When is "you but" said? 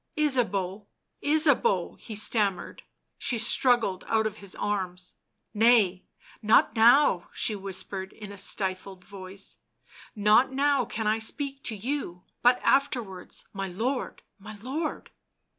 11.75-12.59